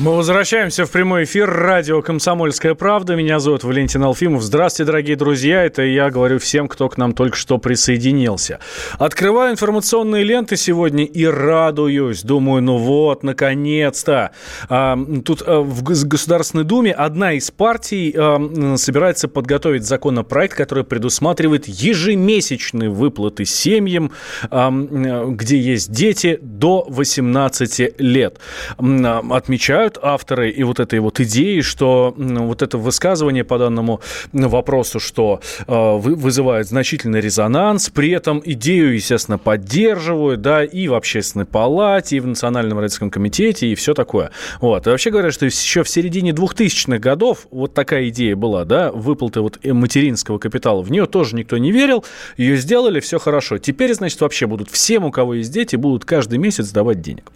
Мы 0.00 0.14
возвращаемся 0.14 0.86
в 0.86 0.92
прямой 0.92 1.24
эфир 1.24 1.50
радио 1.50 2.02
«Комсомольская 2.02 2.76
правда». 2.76 3.16
Меня 3.16 3.40
зовут 3.40 3.64
Валентин 3.64 4.04
Алфимов. 4.04 4.42
Здравствуйте, 4.42 4.86
дорогие 4.86 5.16
друзья. 5.16 5.64
Это 5.64 5.82
я 5.82 6.08
говорю 6.10 6.38
всем, 6.38 6.68
кто 6.68 6.88
к 6.88 6.98
нам 6.98 7.14
только 7.14 7.36
что 7.36 7.58
присоединился. 7.58 8.60
Открываю 9.00 9.50
информационные 9.50 10.22
ленты 10.22 10.56
сегодня 10.56 11.04
и 11.04 11.24
радуюсь. 11.24 12.22
Думаю, 12.22 12.62
ну 12.62 12.76
вот, 12.76 13.24
наконец-то. 13.24 14.30
А, 14.68 14.96
тут 15.24 15.42
а, 15.44 15.62
в 15.62 15.82
Государственной 15.82 16.62
Думе 16.62 16.92
одна 16.92 17.32
из 17.32 17.50
партий 17.50 18.14
а, 18.16 18.76
собирается 18.76 19.26
подготовить 19.26 19.82
законопроект, 19.82 20.56
который 20.56 20.84
предусматривает 20.84 21.66
ежемесячные 21.66 22.88
выплаты 22.88 23.44
семьям, 23.44 24.12
где 24.48 25.58
есть 25.58 25.90
дети 25.90 26.38
до 26.40 26.86
18 26.88 28.00
лет. 28.00 28.38
Отмечаю 28.78 29.87
считают 29.88 29.98
авторы 30.02 30.50
и 30.50 30.62
вот 30.62 30.80
этой 30.80 30.98
вот 31.00 31.20
идеи, 31.20 31.60
что 31.60 32.14
вот 32.16 32.62
это 32.62 32.78
высказывание 32.78 33.44
по 33.44 33.58
данному 33.58 34.00
вопросу, 34.32 35.00
что 35.00 35.40
э, 35.66 35.96
вызывает 35.96 36.66
значительный 36.66 37.20
резонанс, 37.20 37.90
при 37.90 38.10
этом 38.10 38.42
идею, 38.44 38.94
естественно, 38.94 39.38
поддерживают, 39.38 40.40
да, 40.40 40.64
и 40.64 40.88
в 40.88 40.94
общественной 40.94 41.46
палате, 41.46 42.16
и 42.16 42.20
в 42.20 42.26
Национальном 42.26 42.78
родительском 42.78 43.10
комитете, 43.10 43.66
и 43.66 43.74
все 43.74 43.94
такое. 43.94 44.30
Вот. 44.60 44.86
И 44.86 44.90
вообще 44.90 45.10
говорят, 45.10 45.32
что 45.32 45.46
еще 45.46 45.82
в 45.82 45.88
середине 45.88 46.32
2000-х 46.32 46.98
годов 46.98 47.46
вот 47.50 47.74
такая 47.74 48.08
идея 48.08 48.36
была, 48.36 48.64
да, 48.64 48.90
выплаты 48.92 49.40
вот 49.40 49.58
материнского 49.64 50.38
капитала. 50.38 50.82
В 50.82 50.90
нее 50.90 51.06
тоже 51.06 51.36
никто 51.36 51.58
не 51.58 51.72
верил, 51.72 52.04
ее 52.36 52.56
сделали, 52.56 53.00
все 53.00 53.18
хорошо. 53.18 53.58
Теперь, 53.58 53.94
значит, 53.94 54.20
вообще 54.20 54.46
будут 54.46 54.70
всем, 54.70 55.04
у 55.04 55.10
кого 55.10 55.34
есть 55.34 55.52
дети, 55.52 55.76
будут 55.76 56.04
каждый 56.04 56.38
месяц 56.38 56.70
давать 56.70 57.00
денег. 57.00 57.32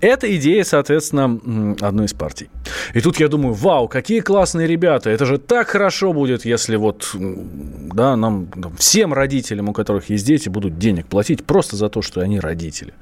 Это 0.00 0.34
идея, 0.36 0.64
соответственно, 0.64 1.76
одной 1.80 2.06
из 2.06 2.14
партий. 2.14 2.50
И 2.94 3.00
тут 3.00 3.20
я 3.20 3.28
думаю, 3.28 3.54
вау, 3.54 3.88
какие 3.88 4.20
классные 4.20 4.66
ребята, 4.66 5.10
это 5.10 5.24
же 5.26 5.38
так 5.38 5.68
хорошо 5.68 6.12
будет, 6.12 6.44
если 6.44 6.76
вот, 6.76 7.10
да, 7.14 8.16
нам, 8.16 8.48
всем 8.78 9.12
родителям, 9.12 9.68
у 9.68 9.72
которых 9.72 10.10
есть 10.10 10.26
дети, 10.26 10.48
будут 10.48 10.78
денег 10.78 11.06
платить 11.06 11.44
просто 11.44 11.76
за 11.76 11.88
то, 11.88 12.02
что 12.02 12.20
они 12.20 12.40
родители. 12.40 12.94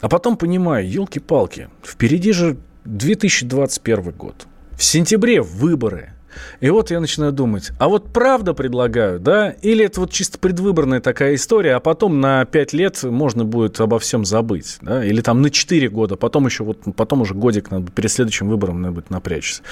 А 0.00 0.08
потом 0.08 0.36
понимаю, 0.36 0.88
елки-палки, 0.88 1.68
впереди 1.84 2.32
же 2.32 2.56
2021 2.84 4.10
год. 4.12 4.46
В 4.72 4.82
сентябре 4.82 5.40
выборы– 5.40 6.12
и 6.60 6.70
вот 6.70 6.90
я 6.90 7.00
начинаю 7.00 7.32
думать, 7.32 7.72
а 7.78 7.88
вот 7.88 8.12
правда 8.12 8.54
предлагаю, 8.54 9.20
да? 9.20 9.50
Или 9.62 9.84
это 9.84 10.00
вот 10.00 10.10
чисто 10.10 10.38
предвыборная 10.38 11.00
такая 11.00 11.34
история, 11.34 11.74
а 11.74 11.80
потом 11.80 12.20
на 12.20 12.44
5 12.44 12.72
лет 12.72 13.02
можно 13.02 13.44
будет 13.44 13.80
обо 13.80 13.98
всем 13.98 14.24
забыть, 14.24 14.78
да? 14.80 15.04
Или 15.04 15.20
там 15.20 15.42
на 15.42 15.50
4 15.50 15.88
года, 15.88 16.16
потом 16.16 16.46
еще 16.46 16.64
вот, 16.64 16.78
потом 16.96 17.22
уже 17.22 17.34
годик 17.34 17.70
надо, 17.70 17.90
перед 17.92 18.10
следующим 18.10 18.48
выбором 18.48 18.80
надо 18.80 18.94
будет 18.94 19.10
напрячься. 19.10 19.62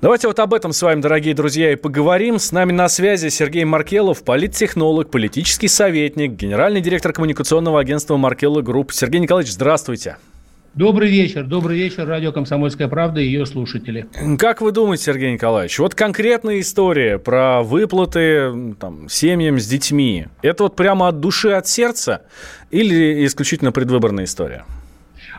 Давайте 0.00 0.28
вот 0.28 0.38
об 0.38 0.52
этом 0.54 0.72
с 0.72 0.82
вами, 0.82 1.00
дорогие 1.00 1.34
друзья, 1.34 1.72
и 1.72 1.76
поговорим. 1.76 2.38
С 2.38 2.52
нами 2.52 2.72
на 2.72 2.88
связи 2.88 3.28
Сергей 3.28 3.64
Маркелов, 3.64 4.22
политтехнолог, 4.22 5.10
политический 5.10 5.68
советник, 5.68 6.32
генеральный 6.32 6.80
директор 6.80 7.12
коммуникационного 7.12 7.80
агентства 7.80 8.16
Маркелла 8.16 8.60
Групп. 8.60 8.92
Сергей 8.92 9.20
Николаевич, 9.20 9.52
здравствуйте. 9.52 10.16
Добрый 10.74 11.08
вечер, 11.08 11.44
добрый 11.44 11.78
вечер, 11.78 12.04
радио 12.04 12.32
«Комсомольская 12.32 12.88
правда» 12.88 13.20
и 13.20 13.26
ее 13.26 13.46
слушатели. 13.46 14.08
Как 14.40 14.60
вы 14.60 14.72
думаете, 14.72 15.04
Сергей 15.04 15.32
Николаевич, 15.32 15.78
вот 15.78 15.94
конкретная 15.94 16.58
история 16.58 17.20
про 17.20 17.62
выплаты 17.62 18.74
там, 18.80 19.08
семьям 19.08 19.60
с 19.60 19.68
детьми, 19.68 20.26
это 20.42 20.64
вот 20.64 20.74
прямо 20.74 21.06
от 21.06 21.20
души, 21.20 21.50
от 21.50 21.68
сердца 21.68 22.22
или 22.72 23.24
исключительно 23.24 23.70
предвыборная 23.70 24.24
история? 24.24 24.64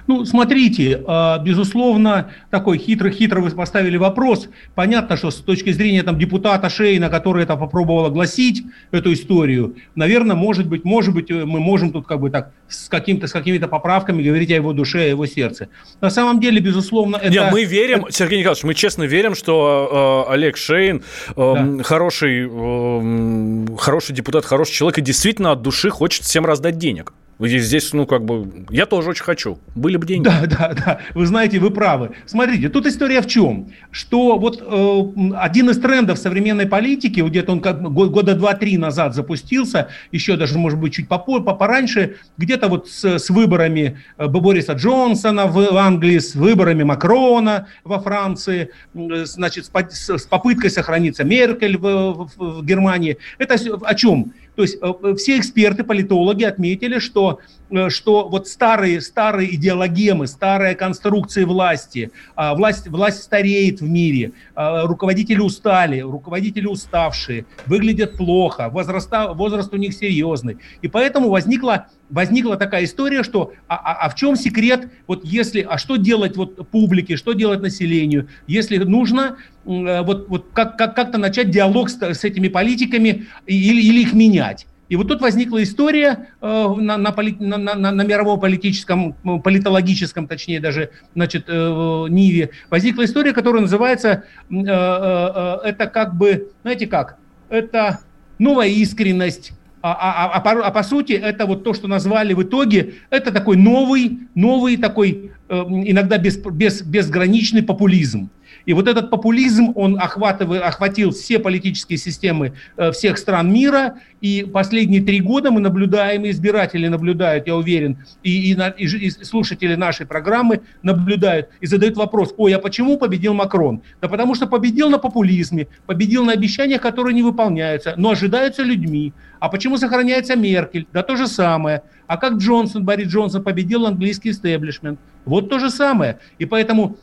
Ну, 0.08 0.26
смотрите, 0.26 1.04
а, 1.08 1.40
безусловно, 1.40 2.32
такой 2.52 2.78
хитро-хитро 2.78 3.42
вы 3.42 3.50
поставили 3.50 3.98
вопрос. 3.98 4.50
Понятно, 4.76 5.18
что 5.18 5.32
с 5.32 5.36
точки 5.36 5.72
зрения 5.72 6.04
там, 6.04 6.20
депутата 6.20 6.70
Шейна, 6.70 7.10
который 7.10 7.44
это 7.44 7.56
попробовал 7.56 8.06
огласить, 8.06 8.64
эту 8.92 9.14
историю, 9.14 9.76
наверное, 9.96 10.36
может 10.36 10.68
быть, 10.68 10.86
может 10.86 11.14
быть, 11.14 11.30
мы 11.30 11.60
можем 11.60 11.92
тут 11.92 12.06
как 12.06 12.20
бы 12.20 12.30
так 12.30 12.52
с, 12.68 12.88
каким-то, 12.88 13.28
с 13.28 13.32
какими-то 13.32 13.68
поправками 13.68 14.22
говорить 14.22 14.52
о 14.52 14.56
его 14.56 14.74
душе, 14.74 15.00
о 15.00 15.08
его 15.08 15.26
сердце. 15.26 15.70
На 16.02 16.10
самом 16.10 16.40
деле, 16.40 16.60
безусловно, 16.60 17.18
это... 17.18 17.30
Нет, 17.30 17.52
мы 17.52 17.64
верим, 17.64 18.06
Сергей 18.10 18.40
Николаевич, 18.40 18.64
мы 18.64 18.74
честно 18.74 19.04
верим, 19.04 19.36
что 19.36 20.26
э, 20.28 20.34
Олег 20.34 20.58
Шейн 20.58 20.98
э, 20.98 21.34
да. 21.36 21.84
хороший, 21.84 22.48
э, 22.48 23.78
хороший 23.78 24.14
депутат, 24.14 24.46
хороший 24.46 24.74
человек 24.74 25.00
и 25.00 25.02
действительно 25.02 25.52
от 25.52 25.62
души 25.62 25.90
хочет 25.90 26.24
всем 26.24 26.46
раздать 26.46 26.78
денег. 26.78 27.14
Здесь, 27.40 27.92
ну, 27.92 28.06
как 28.06 28.24
бы, 28.24 28.66
я 28.70 28.86
тоже 28.86 29.10
очень 29.10 29.24
хочу. 29.24 29.60
Были 29.76 29.98
бы 29.98 30.08
деньги. 30.08 30.24
Да, 30.24 30.46
да, 30.46 30.74
да. 30.74 31.00
Вы 31.14 31.26
знаете, 31.26 31.60
вы 31.60 31.70
правы. 31.70 32.12
Смотрите, 32.26 32.70
тут 32.70 32.86
история 32.86 33.22
в 33.22 33.28
чем? 33.28 33.72
Что 33.92 34.38
вот 34.38 34.64
э, 34.66 35.34
один 35.36 35.70
из 35.70 35.80
трендов 35.80 36.18
современной 36.18 36.66
политики, 36.66 37.20
где-то 37.20 37.52
он 37.52 37.60
как 37.60 37.82
года 37.82 38.36
два-три 38.36 38.78
назад 38.78 39.16
запустился, 39.16 39.90
еще 40.12 40.38
даже, 40.38 40.58
может 40.58 40.80
быть, 40.80 40.94
чуть 40.94 41.10
попозже, 41.10 41.44
пораньше, 41.44 42.16
где-то 42.38 42.70
вот 42.70 42.90
с, 42.90 43.04
с 43.20 43.30
выборами 43.30 44.00
э, 44.18 44.28
Бориса 44.28 44.74
Джонсона 44.74 45.48
в 45.48 45.76
Англии, 45.78 46.20
с 46.20 46.36
выборами 46.36 46.84
Макрона 46.84 47.68
во 47.84 48.00
Франции, 48.00 48.70
значит, 48.94 49.66
с, 49.66 50.10
с 50.10 50.24
попыткой 50.24 50.70
сохраниться 50.70 51.24
Меркель 51.26 51.78
в, 51.78 52.30
в, 52.38 52.60
в 52.60 52.66
Германии. 52.66 53.18
Это 53.38 53.56
о 53.84 53.96
чем? 53.96 54.34
То 54.56 54.62
есть 54.62 54.78
э, 54.82 55.16
все 55.18 55.38
эксперты, 55.38 55.84
политологи 55.84 56.44
отметили, 56.44 57.00
что, 57.00 57.40
э, 57.65 57.65
что 57.90 58.28
вот 58.28 58.48
старые, 58.48 59.02
старые 59.02 59.56
идеологемы, 59.56 60.28
старые 60.28 60.76
конструкции 60.76 61.44
власти, 61.44 62.12
а, 62.36 62.56
власть, 62.56 62.88
власть 62.88 63.24
стареет 63.24 63.82
в 63.82 63.90
мире, 63.90 64.32
а, 64.56 64.86
руководители 64.86 65.40
устали, 65.40 66.00
руководители 66.00 66.68
уставшие, 66.68 67.46
выглядят 67.66 68.18
плохо, 68.18 68.70
возраста, 68.70 69.34
возраст 69.34 69.74
у 69.74 69.78
них 69.78 69.94
серьезный. 69.94 70.58
И 70.82 70.88
поэтому 70.88 71.30
возникла 71.30 71.88
возникла 72.10 72.58
такая 72.58 72.84
история, 72.84 73.24
что 73.24 73.54
а, 73.68 73.76
а, 73.76 74.06
а 74.06 74.10
в 74.10 74.16
чем 74.16 74.36
секрет, 74.36 74.90
вот 75.08 75.26
если, 75.26 75.62
а 75.62 75.78
что 75.78 75.96
делать 75.96 76.38
вот 76.38 76.70
публике, 76.70 77.16
что 77.16 77.34
делать 77.34 77.62
населению, 77.62 78.28
если 78.48 78.78
нужно 78.78 79.38
э, 79.66 80.02
вот, 80.02 80.30
вот 80.30 80.48
как, 80.54 80.78
как, 80.78 80.96
как-то 80.96 81.18
начать 81.18 81.50
диалог 81.50 81.90
с, 81.90 82.02
с 82.02 82.24
этими 82.24 82.48
политиками 82.48 83.26
или, 83.46 83.82
или 83.82 84.02
их 84.02 84.14
менять. 84.14 84.68
И 84.88 84.96
вот 84.96 85.08
тут 85.08 85.22
возникла 85.22 85.64
история 85.64 86.30
э, 86.42 86.74
на, 86.78 86.98
на, 86.98 87.14
на, 87.40 87.92
на, 87.92 88.04
мировом 88.04 88.40
политическом, 88.40 89.14
политологическом, 89.44 90.28
точнее 90.28 90.60
даже, 90.60 90.92
значит, 91.16 91.46
э, 91.48 92.06
Ниве, 92.10 92.52
возникла 92.70 93.06
история, 93.06 93.34
которая 93.34 93.64
называется, 93.64 94.26
э, 94.50 94.56
это 94.56 95.88
как 95.88 96.16
бы, 96.16 96.52
знаете 96.62 96.86
как, 96.86 97.18
это 97.50 98.00
новая 98.38 98.68
искренность, 98.68 99.54
а, 99.82 99.92
а, 99.94 100.38
а, 100.38 100.40
по, 100.40 100.66
а 100.66 100.72
по 100.72 100.84
сути 100.84 101.14
это 101.14 101.46
вот 101.46 101.64
то, 101.64 101.74
что 101.74 101.88
назвали 101.88 102.34
в 102.34 102.44
итоге, 102.44 102.96
это 103.10 103.32
такой 103.32 103.56
новый, 103.56 104.20
новый 104.34 104.78
такой 104.78 105.32
иногда 105.48 106.18
без, 106.18 106.38
без, 106.38 106.82
безграничный 106.82 107.62
популизм. 107.62 108.32
И 108.66 108.74
вот 108.74 108.88
этот 108.88 109.10
популизм, 109.10 109.72
он 109.76 110.00
охватывает, 110.00 110.64
охватил 110.64 111.12
все 111.12 111.40
политические 111.40 111.98
системы 111.98 112.54
э, 112.78 112.92
всех 112.92 113.18
стран 113.18 113.52
мира. 113.52 114.00
И 114.22 114.48
последние 114.52 115.02
три 115.02 115.20
года 115.20 115.52
мы 115.52 115.62
наблюдаем, 115.62 116.28
избиратели 116.28 116.88
наблюдают, 116.88 117.48
я 117.48 117.56
уверен, 117.56 117.98
и, 118.24 118.54
и, 118.54 118.58
и, 118.78 119.10
слушатели 119.10 119.76
нашей 119.76 120.06
программы 120.06 120.62
наблюдают 120.82 121.50
и 121.62 121.68
задают 121.68 121.96
вопрос, 121.96 122.34
ой, 122.38 122.54
а 122.54 122.60
почему 122.60 122.98
победил 122.98 123.34
Макрон? 123.34 123.82
Да 124.02 124.08
потому 124.08 124.36
что 124.36 124.48
победил 124.48 124.90
на 124.90 124.98
популизме, 124.98 125.68
победил 125.86 126.26
на 126.26 126.34
обещаниях, 126.34 126.82
которые 126.82 127.14
не 127.14 127.24
выполняются, 127.24 127.94
но 127.98 128.12
ожидаются 128.12 128.64
людьми. 128.64 129.14
А 129.40 129.50
почему 129.50 129.78
сохраняется 129.78 130.36
Меркель? 130.36 130.88
Да 130.92 131.04
то 131.04 131.16
же 131.16 131.28
самое. 131.28 131.84
А 132.08 132.18
как 132.18 132.34
Джонсон, 132.34 132.84
Борис 132.84 133.10
Джонсон 133.10 133.44
победил 133.44 133.86
английский 133.86 134.32
истеблишмент? 134.32 135.00
Вот 135.26 135.50
то 135.50 135.60
же 135.60 135.70
самое. 135.70 136.20
И 136.40 136.46
поэтому 136.46 136.98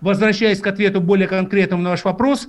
возвращаясь 0.00 0.60
к 0.60 0.66
ответу 0.66 1.00
более 1.00 1.28
конкретному 1.28 1.82
на 1.82 1.90
ваш 1.90 2.04
вопрос, 2.04 2.48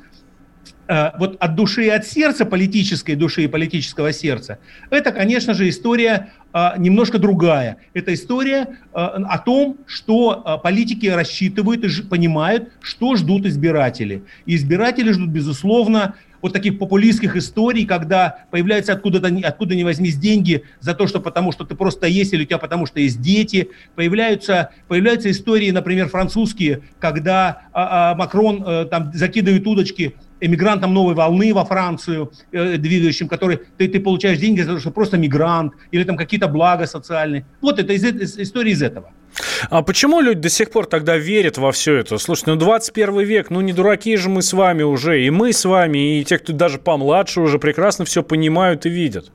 вот 1.19 1.38
от 1.39 1.56
души 1.56 1.86
и 1.86 1.89
от 1.89 2.07
сердца, 2.07 2.45
политической 2.45 3.13
души 3.16 3.44
и 3.44 3.48
политического 3.48 4.12
сердца, 4.12 4.57
это, 4.89 5.12
конечно 5.12 5.54
же, 5.54 5.69
история 5.69 6.31
э, 6.51 6.69
немножко 6.77 7.19
другая. 7.19 7.77
Это 7.94 8.13
история 8.13 8.62
э, 8.62 8.68
о 8.94 9.38
том, 9.38 9.77
что 9.86 10.44
э, 10.44 10.63
политики 10.63 11.06
рассчитывают 11.06 11.83
и 11.83 12.01
понимают, 12.01 12.69
что 12.81 13.16
ждут 13.16 13.45
избиратели. 13.45 14.24
И 14.48 14.56
избиратели 14.56 15.12
ждут, 15.12 15.30
безусловно, 15.30 16.16
вот 16.42 16.54
таких 16.54 16.80
популистских 16.80 17.36
историй, 17.36 17.86
когда 17.86 18.45
появляются 18.51 18.94
откуда-то 18.94 19.30
откуда 19.44 19.75
не 19.75 19.83
возьмись 19.83 20.18
деньги 20.18 20.63
за 20.80 20.94
то, 20.94 21.07
что 21.07 21.19
потому 21.19 21.51
что 21.51 21.66
ты 21.66 21.75
просто 21.75 22.07
есть, 22.07 22.33
или 22.33 22.44
у 22.44 22.45
тебя 22.45 22.57
потому 22.57 22.86
что 22.86 23.00
есть 23.00 23.21
дети. 23.21 23.69
Появляются, 23.95 24.71
появляются 24.88 25.30
истории, 25.31 25.71
например, 25.71 26.07
французские, 26.10 26.83
когда 27.00 27.63
а, 27.74 28.12
а, 28.12 28.16
Макрон 28.16 28.63
а, 28.66 28.86
там 28.86 29.12
закидывает 29.13 29.68
удочки 29.68 30.16
эмигрантам 30.41 30.94
новой 30.94 31.15
волны 31.15 31.53
во 31.53 31.65
Францию, 31.65 32.31
э, 32.51 32.77
двигающим, 32.77 33.27
который 33.27 33.59
ты, 33.77 33.88
ты 33.88 34.00
получаешь 34.00 34.38
деньги 34.38 34.62
за 34.62 34.74
то, 34.74 34.80
что 34.80 34.91
просто 34.91 35.18
мигрант, 35.18 35.74
или 35.91 36.03
там 36.03 36.18
какие-то 36.18 36.47
блага 36.47 36.88
социальные. 36.88 37.45
Вот 37.62 37.80
это 37.80 37.94
из, 37.94 38.03
из, 38.03 38.39
история 38.39 38.71
из 38.71 38.81
этого. 38.81 39.12
А 39.69 39.81
почему 39.81 40.21
люди 40.21 40.41
до 40.41 40.50
сих 40.50 40.71
пор 40.71 40.86
тогда 40.86 41.18
верят 41.18 41.57
во 41.57 41.71
все 41.71 41.95
это? 41.95 42.18
Слушай, 42.18 42.45
ну 42.47 42.56
21 42.56 43.19
век, 43.21 43.50
ну 43.50 43.62
не 43.62 43.74
дураки 43.74 44.15
же 44.18 44.30
мы 44.30 44.41
с 44.41 44.53
вами 44.53 44.83
уже, 44.83 45.24
и 45.24 45.30
мы 45.30 45.53
с 45.53 45.65
вами, 45.65 46.19
и 46.19 46.24
те, 46.24 46.39
кто 46.39 46.53
даже 46.53 46.80
помладше 46.80 47.42
уже 47.42 47.59
прекрасно 47.59 48.06
все 48.06 48.24
понимают 48.24 48.85
и 48.85 48.89
видят. 48.89 49.31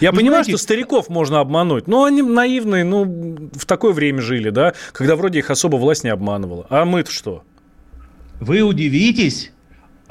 Я 0.00 0.10
Вы 0.10 0.18
понимаю, 0.18 0.44
знаете, 0.44 0.58
что 0.58 0.62
стариков 0.62 1.08
можно 1.08 1.40
обмануть, 1.40 1.86
но 1.86 2.04
они 2.04 2.22
наивные, 2.22 2.84
ну, 2.84 3.50
в 3.54 3.64
такое 3.66 3.92
время 3.92 4.20
жили, 4.20 4.50
да, 4.50 4.74
когда 4.92 5.16
вроде 5.16 5.38
их 5.38 5.50
особо 5.50 5.76
власть 5.76 6.04
не 6.04 6.10
обманывала. 6.10 6.66
А 6.68 6.84
мы-то 6.84 7.10
что? 7.10 7.44
Вы 8.40 8.62
удивитесь, 8.62 9.52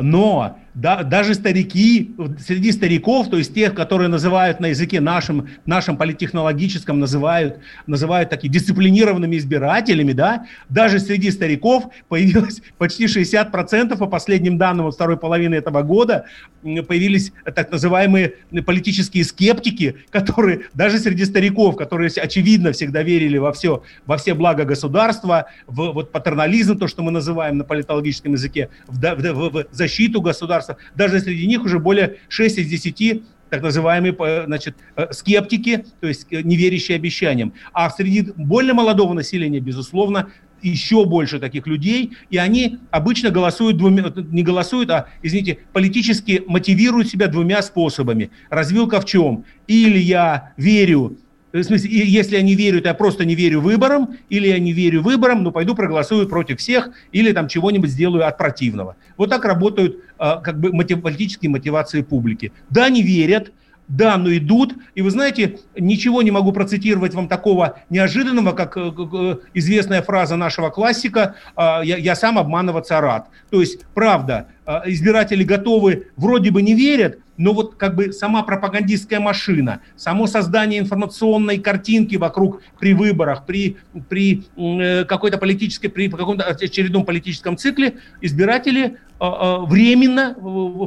но 0.01 0.57
да, 0.79 1.03
даже 1.03 1.33
старики, 1.33 2.15
среди 2.39 2.71
стариков, 2.71 3.29
то 3.29 3.37
есть 3.37 3.53
тех, 3.53 3.75
которые 3.75 4.07
называют 4.07 4.61
на 4.61 4.67
языке 4.67 5.01
нашем, 5.01 5.49
нашем 5.65 5.97
политтехнологическом, 5.97 6.99
называют, 6.99 7.59
называют 7.85 8.29
такими 8.29 8.53
дисциплинированными 8.53 9.37
избирателями, 9.37 10.13
да, 10.13 10.45
даже 10.69 10.99
среди 10.99 11.31
стариков 11.31 11.85
появилось 12.07 12.61
почти 12.77 13.05
60% 13.05 13.97
по 13.97 14.05
последним 14.07 14.57
данным 14.57 14.87
от 14.87 14.95
второй 14.95 15.17
половины 15.17 15.55
этого 15.55 15.81
года, 15.81 16.25
появились 16.61 17.33
так 17.43 17.71
называемые 17.71 18.35
политические 18.65 19.25
скептики, 19.25 19.97
которые 20.09 20.61
даже 20.73 20.99
среди 20.99 21.25
стариков, 21.25 21.75
которые 21.75 22.09
очевидно 22.09 22.71
всегда 22.71 23.03
верили 23.03 23.37
во 23.37 23.51
все, 23.51 23.83
во 24.05 24.17
все 24.17 24.33
блага 24.33 24.63
государства, 24.63 25.47
в 25.67 25.91
вот 25.91 26.11
патернализм, 26.11 26.77
то, 26.77 26.87
что 26.87 27.03
мы 27.03 27.11
называем 27.11 27.57
на 27.57 27.63
политологическом 27.65 28.33
языке, 28.33 28.69
в, 28.87 28.99
в, 28.99 29.49
в 29.51 29.67
защиту 29.71 30.21
государства, 30.21 30.68
государства. 30.69 30.77
Даже 30.95 31.19
среди 31.19 31.47
них 31.47 31.63
уже 31.63 31.79
более 31.79 32.17
6 32.29 32.59
из 32.59 32.67
10 32.67 33.23
так 33.49 33.63
называемые 33.63 34.15
э, 34.19 34.43
значит, 34.45 34.75
э, 34.95 35.11
скептики, 35.11 35.83
то 36.01 36.07
есть 36.07 36.27
э, 36.29 36.43
не 36.43 36.55
верящие 36.55 36.97
обещаниям. 36.97 37.53
А 37.73 37.89
среди 37.89 38.31
более 38.35 38.75
молодого 38.75 39.13
населения, 39.13 39.59
безусловно, 39.59 40.29
еще 40.61 41.05
больше 41.05 41.39
таких 41.39 41.65
людей, 41.65 42.11
и 42.29 42.37
они 42.37 42.77
обычно 42.91 43.31
голосуют 43.31 43.77
двумя, 43.77 44.13
не 44.15 44.43
голосуют, 44.43 44.91
а, 44.91 45.07
извините, 45.23 45.57
политически 45.73 46.43
мотивируют 46.45 47.07
себя 47.07 47.27
двумя 47.27 47.63
способами. 47.63 48.29
Развилка 48.51 49.01
в 49.01 49.05
чем? 49.05 49.45
Или 49.65 49.97
я 49.97 50.53
верю 50.57 51.17
в 51.51 51.63
смысле, 51.63 51.89
если 51.91 52.35
я 52.35 52.41
не 52.41 52.55
верю, 52.55 52.81
то 52.81 52.89
я 52.89 52.93
просто 52.93 53.25
не 53.25 53.35
верю 53.35 53.61
выборам, 53.61 54.17
или 54.29 54.47
я 54.47 54.59
не 54.59 54.71
верю 54.71 55.01
выборам, 55.01 55.43
но 55.43 55.51
пойду 55.51 55.75
проголосую 55.75 56.27
против 56.27 56.59
всех, 56.59 56.89
или 57.11 57.31
там 57.31 57.47
чего-нибудь 57.47 57.89
сделаю 57.89 58.27
от 58.27 58.37
противного. 58.37 58.95
Вот 59.17 59.29
так 59.29 59.45
работают 59.45 60.03
а, 60.17 60.37
как 60.37 60.59
бы 60.59 60.71
мотив, 60.71 61.01
политические 61.01 61.49
мотивации 61.49 62.01
публики. 62.01 62.51
Да, 62.69 62.89
не 62.89 63.01
верят, 63.01 63.51
да, 63.89 64.17
но 64.17 64.33
идут. 64.33 64.75
И 64.93 65.01
вы 65.01 65.09
знаете, 65.09 65.59
ничего 65.75 66.21
не 66.21 66.31
могу 66.31 66.53
процитировать 66.53 67.13
вам 67.15 67.27
такого 67.27 67.79
неожиданного, 67.89 68.51
как 68.53 68.77
э, 68.77 69.37
известная 69.55 70.03
фраза 70.03 70.35
нашего 70.35 70.69
классика 70.69 71.35
а, 71.55 71.81
«я, 71.83 71.97
я 71.97 72.15
сам 72.15 72.37
обманываться 72.37 73.01
рад». 73.01 73.27
То 73.49 73.59
есть, 73.59 73.85
правда, 73.95 74.47
а, 74.65 74.83
избиратели 74.85 75.43
готовы, 75.43 76.07
вроде 76.15 76.51
бы 76.51 76.61
не 76.61 76.75
верят, 76.75 77.17
но 77.37 77.53
вот 77.53 77.75
как 77.75 77.95
бы 77.95 78.13
сама 78.13 78.43
пропагандистская 78.43 79.19
машина, 79.19 79.79
само 79.95 80.27
создание 80.27 80.79
информационной 80.79 81.57
картинки 81.57 82.17
вокруг 82.17 82.61
при 82.79 82.93
выборах, 82.93 83.45
при, 83.45 83.77
при 84.09 84.43
э, 84.57 85.05
какой-то 85.05 85.37
политической, 85.39 85.87
при 85.87 86.09
каком-то 86.09 86.43
очередном 86.43 87.05
политическом 87.05 87.57
цикле, 87.57 87.95
избиратели 88.21 88.97
временно 89.19 90.35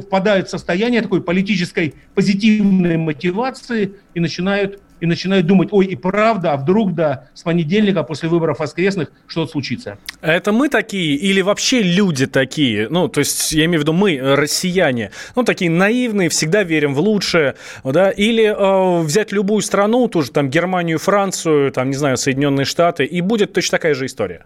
впадают 0.01 0.47
в 0.47 0.51
состояние 0.51 1.01
такой 1.01 1.21
политической 1.21 1.93
позитивной 2.15 2.97
мотивации 2.97 3.93
и 4.13 4.19
начинают 4.19 4.79
и 5.03 5.05
начинают 5.05 5.45
думать, 5.47 5.67
ой, 5.71 5.87
и 5.87 5.97
правда, 5.97 6.53
а 6.53 6.57
вдруг 6.57 6.93
да, 6.93 7.27
с 7.33 7.43
понедельника 7.43 8.03
после 8.03 8.29
выборов 8.29 8.59
воскресных 8.59 9.11
что-то 9.27 9.51
случится. 9.51 9.97
Это 10.21 10.53
мы 10.53 10.69
такие 10.69 11.17
или 11.17 11.41
вообще 11.41 11.81
люди 11.81 12.25
такие? 12.25 12.87
Ну, 12.87 13.09
то 13.09 13.19
есть, 13.19 13.51
я 13.51 13.65
имею 13.65 13.79
в 13.79 13.83
виду 13.83 13.91
мы, 13.91 14.17
россияне, 14.21 15.11
ну, 15.35 15.43
такие 15.43 15.69
наивные, 15.69 16.29
всегда 16.29 16.63
верим 16.63 16.93
в 16.93 17.01
лучшее, 17.01 17.55
да? 17.83 18.11
Или 18.11 18.45
э, 18.45 19.03
взять 19.03 19.33
любую 19.33 19.61
страну, 19.61 20.07
тоже 20.07 20.31
там 20.31 20.49
Германию, 20.49 20.99
Францию, 20.99 21.73
там, 21.73 21.89
не 21.89 21.97
знаю, 21.97 22.15
Соединенные 22.15 22.63
Штаты, 22.63 23.03
и 23.03 23.19
будет 23.19 23.51
точно 23.51 23.79
такая 23.79 23.95
же 23.95 24.05
история. 24.05 24.45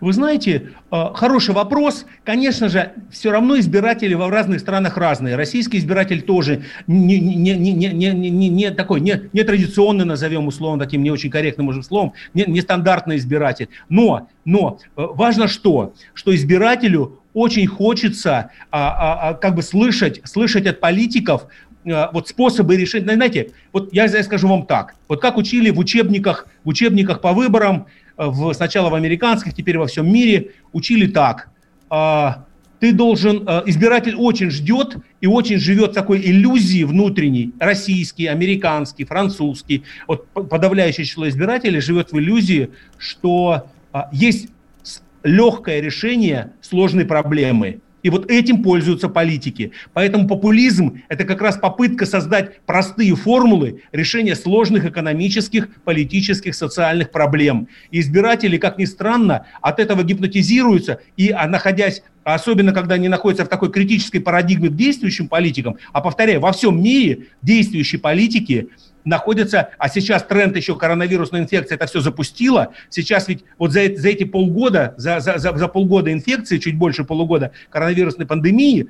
Вы 0.00 0.12
знаете, 0.12 0.70
э, 0.90 1.04
хороший 1.14 1.54
вопрос. 1.54 2.06
Конечно 2.24 2.68
же, 2.68 2.92
все 3.10 3.30
равно 3.30 3.58
избиратели 3.58 4.14
в 4.14 4.28
разных 4.28 4.60
странах 4.60 4.96
разные. 4.96 5.36
Российский 5.36 5.78
избиратель 5.78 6.22
тоже 6.22 6.62
не, 6.86 7.18
не, 7.18 7.54
не, 7.56 7.74
не, 7.74 7.92
не, 7.92 8.48
не, 8.48 8.70
такой, 8.70 9.00
не, 9.00 9.28
не 9.32 9.42
традиционный, 9.42 10.04
назовем 10.04 10.46
условно 10.46 10.84
таким 10.84 11.02
не 11.02 11.10
очень 11.10 11.30
корректным 11.30 11.68
уже 11.68 11.82
словом, 11.82 12.12
не, 12.34 12.44
не 12.46 12.60
стандартный 12.60 13.16
избиратель. 13.16 13.68
Но, 13.88 14.28
но 14.44 14.78
э, 14.96 15.06
важно 15.14 15.48
что? 15.48 15.94
Что 16.14 16.34
избирателю 16.34 17.20
очень 17.34 17.66
хочется 17.66 18.50
а, 18.70 18.88
а, 18.88 19.28
а, 19.28 19.34
как 19.34 19.54
бы 19.54 19.62
слышать, 19.62 20.20
слышать 20.24 20.66
от 20.66 20.80
политиков 20.80 21.46
э, 21.84 22.06
вот 22.12 22.28
способы 22.28 22.76
решения. 22.76 23.14
Знаете, 23.14 23.50
вот 23.72 23.92
я 23.92 24.08
скажу 24.22 24.48
вам 24.48 24.66
так. 24.66 24.94
Вот 25.08 25.20
как 25.20 25.36
учили 25.36 25.70
в 25.70 25.78
учебниках, 25.78 26.46
в 26.64 26.68
учебниках 26.68 27.20
по 27.20 27.32
выборам, 27.32 27.86
в, 28.26 28.52
сначала 28.52 28.90
в 28.90 28.94
американских, 28.94 29.54
теперь 29.54 29.78
во 29.78 29.86
всем 29.86 30.12
мире, 30.12 30.50
учили 30.72 31.06
так. 31.06 31.50
А, 31.88 32.44
ты 32.80 32.92
должен, 32.92 33.44
а, 33.46 33.62
избиратель 33.66 34.14
очень 34.16 34.50
ждет 34.50 34.96
и 35.20 35.26
очень 35.26 35.58
живет 35.58 35.92
такой 35.92 36.20
иллюзии 36.20 36.84
внутренней, 36.84 37.52
российский, 37.58 38.26
американский, 38.26 39.04
французский. 39.04 39.84
Вот 40.06 40.28
подавляющее 40.28 41.06
число 41.06 41.28
избирателей 41.28 41.80
живет 41.80 42.12
в 42.12 42.18
иллюзии, 42.18 42.70
что 42.98 43.68
а, 43.92 44.08
есть 44.12 44.48
легкое 45.22 45.80
решение 45.80 46.52
сложной 46.60 47.04
проблемы– 47.04 47.80
и 48.02 48.10
вот 48.10 48.30
этим 48.30 48.62
пользуются 48.62 49.08
политики. 49.08 49.72
Поэтому 49.92 50.28
популизм– 50.28 51.02
это 51.08 51.24
как 51.24 51.42
раз 51.42 51.56
попытка 51.56 52.06
создать 52.06 52.60
простые 52.62 53.14
формулы 53.16 53.82
решения 53.92 54.36
сложных 54.36 54.84
экономических, 54.84 55.68
политических, 55.82 56.54
социальных 56.54 57.10
проблем. 57.10 57.68
И 57.90 58.00
избиратели, 58.00 58.56
как 58.56 58.78
ни 58.78 58.84
странно, 58.84 59.46
от 59.60 59.80
этого 59.80 60.02
гипнотизируются 60.02 61.00
и, 61.16 61.30
а, 61.30 61.46
находясь 61.46 62.02
особенно 62.24 62.72
когда 62.74 62.96
они 62.96 63.08
находятся 63.08 63.46
в 63.46 63.48
такой 63.48 63.72
критической 63.72 64.20
парадигме 64.20 64.68
к 64.68 64.76
действующим 64.76 65.28
политикам, 65.28 65.78
а 65.94 66.02
повторяю, 66.02 66.40
во 66.40 66.52
всем 66.52 66.82
мире 66.82 67.28
действующие 67.40 67.98
политики– 68.00 68.68
находятся, 69.08 69.70
а 69.78 69.88
сейчас 69.88 70.22
тренд 70.22 70.56
еще 70.56 70.76
коронавирусной 70.76 71.40
инфекции 71.40 71.74
это 71.74 71.86
все 71.86 72.00
запустило. 72.00 72.72
Сейчас 72.90 73.28
ведь 73.28 73.44
вот 73.58 73.72
за, 73.72 73.94
за 73.96 74.08
эти 74.08 74.24
полгода, 74.24 74.94
за, 74.96 75.20
за, 75.20 75.38
за, 75.38 75.56
за 75.56 75.68
полгода 75.68 76.12
инфекции, 76.12 76.58
чуть 76.58 76.76
больше 76.76 77.04
полугода 77.04 77.52
коронавирусной 77.70 78.26
пандемии, 78.26 78.88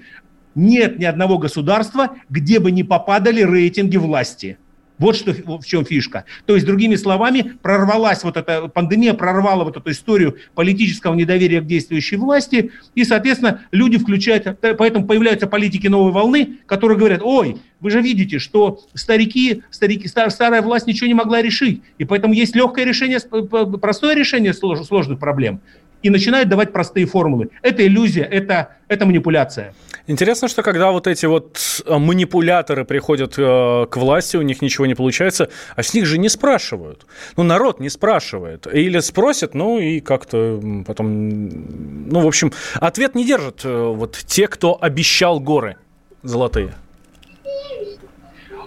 нет 0.55 0.99
ни 0.99 1.05
одного 1.05 1.39
государства, 1.39 2.11
где 2.29 2.59
бы 2.59 2.71
не 2.71 2.85
попадали 2.85 3.43
рейтинги 3.43 3.97
власти. 3.97 4.59
Вот 4.99 5.17
что, 5.17 5.33
в 5.33 5.65
чем 5.65 5.85
фишка. 5.85 6.25
То 6.47 6.55
есть, 6.55 6.67
другими 6.67 6.97
словами, 6.97 7.55
прорвалась 7.63 8.25
вот 8.25 8.37
эта 8.37 8.69
пандемия, 8.69 9.15
прорвала 9.15 9.65
вот 9.65 9.77
эту 9.77 9.91
историю 9.91 10.37
политического 10.55 11.15
недоверия 11.15 11.61
к 11.61 11.67
действующей 11.67 12.17
власти, 12.17 12.73
и, 12.95 13.05
соответственно, 13.05 13.63
люди 13.71 13.99
включают, 13.99 14.59
поэтому 14.61 15.07
появляются 15.07 15.47
политики 15.47 15.87
новой 15.87 16.13
волны, 16.13 16.59
которые 16.67 16.99
говорят, 16.99 17.21
ой, 17.23 17.59
вы 17.81 17.91
же 17.91 18.01
видите, 18.01 18.41
что 18.41 18.81
старики, 18.95 19.63
старики, 19.71 20.09
стар, 20.09 20.31
старая 20.31 20.63
власть 20.63 20.87
ничего 20.87 21.07
не 21.07 21.15
могла 21.15 21.41
решить, 21.43 21.83
и 21.99 22.05
поэтому 22.05 22.35
есть 22.35 22.57
легкое 22.57 22.85
решение, 22.85 23.21
простое 23.21 24.17
решение 24.17 24.53
сложных 24.53 25.21
проблем, 25.21 25.61
и 26.03 26.11
начинают 26.11 26.49
давать 26.49 26.73
простые 26.73 27.07
формулы. 27.07 27.51
Это 27.63 27.87
иллюзия, 27.87 28.23
это, 28.23 28.77
это 28.89 29.07
манипуляция. 29.07 29.75
Интересно, 30.09 30.49
что 30.49 30.63
когда 30.63 30.91
вот 30.91 31.07
эти 31.07 31.27
вот 31.27 31.83
э, 31.85 31.99
манипуляторы 31.99 32.87
приходят 32.87 33.35
э, 33.37 33.87
к 33.91 33.97
власти, 33.99 34.39
у 34.39 34.43
них 34.43 34.63
ничего 34.63 34.87
не 34.87 34.95
получается, 34.95 35.51
а 35.77 35.83
с 35.83 35.93
них 35.93 36.07
же 36.07 36.17
не 36.17 36.31
спрашивают. 36.31 37.05
Ну, 37.37 37.43
народ 37.43 37.79
не 37.79 37.91
спрашивает. 37.91 38.67
Или 38.67 39.01
спросят, 39.01 39.53
ну, 39.53 39.79
и 39.79 40.01
как-то 40.01 40.63
потом... 40.87 42.09
Ну, 42.09 42.21
в 42.21 42.27
общем, 42.27 42.55
ответ 42.77 43.15
не 43.15 43.27
держат 43.27 43.67
э, 43.67 43.69
вот 43.69 44.17
те, 44.27 44.49
кто 44.49 44.79
обещал 44.81 45.41
горы 45.41 45.77
золотые. 46.23 46.75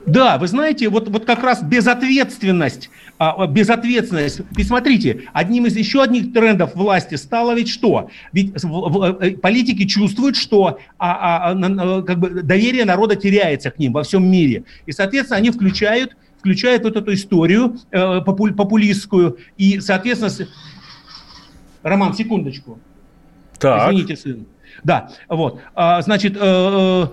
Да, 0.05 0.38
вы 0.38 0.48
знаете, 0.48 0.89
вот, 0.89 1.10
вот 1.10 1.25
как 1.25 1.43
раз 1.43 1.62
безответственность, 1.62 2.89
а, 3.20 3.46
безответственность. 3.46 4.41
Ведь 4.51 4.67
смотрите, 4.67 5.25
одним 5.34 5.67
из 5.67 5.75
еще 5.75 6.01
одних 6.01 6.34
трендов 6.34 6.75
власти 6.75 7.15
стало 7.15 7.53
ведь 7.53 7.70
что? 7.70 8.10
Ведь 8.34 8.53
э, 8.63 9.31
политики 9.31 9.86
чувствуют, 9.86 10.36
что 10.36 10.79
а, 10.98 11.51
а, 11.51 11.51
а, 11.51 12.01
как 12.01 12.20
бы 12.20 12.29
доверие 12.41 12.86
народа 12.86 13.15
теряется 13.15 13.70
к 13.70 13.77
ним 13.77 13.93
во 13.93 14.03
всем 14.03 14.29
мире. 14.29 14.63
И, 14.86 14.91
соответственно, 14.91 15.38
они 15.38 15.51
включают, 15.51 16.15
включают 16.39 16.84
вот 16.84 16.96
эту 16.96 17.13
историю 17.13 17.77
э, 17.91 18.22
популь, 18.22 18.53
популистскую. 18.53 19.38
И, 19.58 19.79
соответственно, 19.81 20.48
Роман, 21.84 22.13
секундочку. 22.15 22.79
Так. 23.60 23.91
Извините, 23.91 24.15
сын. 24.15 24.46
Да, 24.84 25.12
вот. 25.27 25.60
А, 25.75 26.01
значит, 26.01 26.36
э 26.39 27.05
Э, 27.05 27.08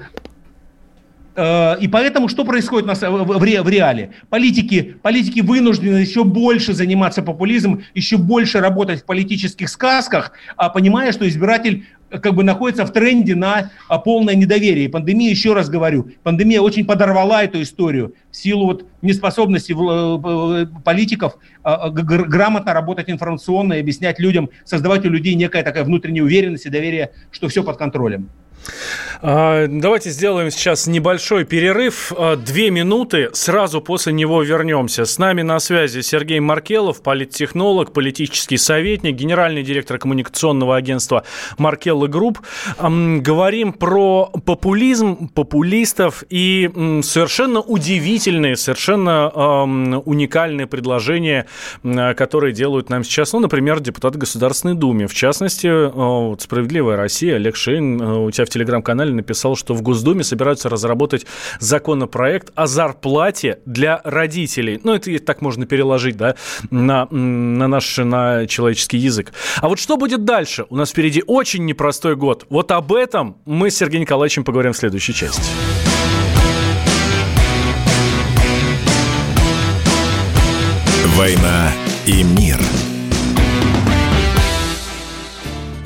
и 1.81 1.89
поэтому 1.89 2.29
что 2.29 2.45
происходит 2.45 2.89
в 2.89 3.69
реале? 3.69 4.11
Политики, 4.29 4.97
политики 5.03 5.41
вынуждены 5.41 5.99
еще 5.99 6.25
больше 6.25 6.73
заниматься 6.73 7.23
популизмом, 7.23 7.83
еще 7.95 8.17
больше 8.17 8.59
работать 8.59 9.03
в 9.03 9.05
политических 9.05 9.69
сказках, 9.69 10.33
а 10.57 10.69
понимая, 10.69 11.13
что 11.13 11.29
избиратель 11.29 11.87
э, 12.11 12.19
как 12.19 12.35
бы 12.35 12.43
находится 12.43 12.85
в 12.85 12.93
тренде 12.93 13.37
на 13.37 13.71
полное 14.05 14.35
недоверие. 14.35 14.89
Пандемия, 14.89 15.31
еще 15.31 15.53
раз 15.53 15.69
говорю, 15.69 16.11
пандемия 16.25 16.61
очень 16.61 16.85
подорвала 16.85 17.45
эту 17.45 17.63
историю 17.63 18.15
в 18.33 18.37
силу 18.37 18.67
вот 18.67 18.87
неспособности 19.01 19.73
э, 19.73 20.67
политиков 20.85 21.39
грамотно 21.63 22.73
работать 22.73 23.11
информационно 23.11 23.75
и 23.75 23.81
объяснять 23.81 24.19
людям, 24.19 24.51
создавать 24.65 25.07
у 25.07 25.11
людей 25.11 25.35
некая 25.35 25.63
такая 25.63 25.85
внутренняя 25.85 26.25
уверенность 26.25 26.67
и 26.67 26.71
доверие, 26.71 27.13
что 27.31 27.47
все 27.47 27.63
под 27.63 27.77
контролем. 27.77 28.29
А, 29.21 29.67
давайте 29.69 30.11
сделаем 30.11 30.51
сейчас 30.51 30.87
небольшой 30.87 31.45
перерыв. 31.45 32.13
А, 32.17 32.37
две 32.37 32.71
минуты, 32.71 33.31
сразу 33.33 33.81
после 33.81 34.13
него 34.13 34.43
вернемся. 34.43 35.05
С 35.05 35.19
нами 35.19 35.43
на 35.43 35.59
связи 35.59 36.01
Сергей 36.03 36.41
Маркелов, 36.41 37.03
политтехнолог, 37.03 37.93
политический 37.93 38.57
советник, 38.57 39.17
генеральный 39.17 39.63
директор 39.63 39.99
коммуникационного 39.99 40.77
агентства 40.77 41.25
Маркелла 41.57 42.07
Групп. 42.07 42.39
Говорим 42.79 43.73
про 43.73 44.31
популизм, 44.45 45.29
популистов 45.29 46.25
и 46.31 46.71
совершенно 47.03 47.61
удивительные, 47.61 48.57
совершенно 48.57 49.29
уникальные 50.01 50.67
предложения, 50.67 51.47
которые 51.83 52.53
делают 52.53 52.91
нам 52.91 53.03
сейчас, 53.05 53.33
ну, 53.33 53.41
например, 53.41 53.81
депутат 53.81 54.17
Государственной 54.17 54.75
Думы. 54.75 55.07
В 55.07 55.15
частности, 55.15 55.69
«Справедливая 56.41 56.97
Россия» 56.97 57.37
Олег 57.37 57.57
Шейн 57.57 58.01
у 58.01 58.31
тебя 58.31 58.45
в 58.49 58.53
телеграм-канале 58.53 59.13
написал, 59.13 59.57
что 59.57 59.75
в 59.75 59.83
Госдуме 59.83 60.25
собираются 60.25 60.69
разработать 60.69 61.27
законопроект 61.61 62.51
о 62.55 62.67
зарплате 62.67 63.61
для 63.67 64.01
родителей. 64.05 64.81
Ну, 64.83 64.95
это 64.95 65.17
так 65.21 65.41
можно 65.41 65.67
переложить, 65.67 66.17
да, 66.17 66.35
на, 66.71 67.07
на 67.11 67.69
наш 67.69 67.99
на 67.99 68.47
человеческий 68.47 68.99
язык. 68.99 69.33
А 69.57 69.69
вот 69.69 69.79
что 69.79 69.97
будет 69.97 70.25
дальше? 70.25 70.67
У 70.71 70.77
нас 70.77 70.91
впереди 70.91 71.23
очень 71.27 71.65
непростой 71.65 72.17
год. 72.17 72.47
Вот 72.51 72.73
об 72.73 72.93
этом 72.93 73.37
мы 73.45 73.71
с 73.71 73.77
Сергеем 73.77 74.03
Николаевичем 74.03 74.45
поговорим 74.45 74.73
в 74.73 74.77
следующей 74.77 75.15
части. 75.15 75.43
«Война 81.17 81.73
и 82.07 82.23
мир» 82.23 82.59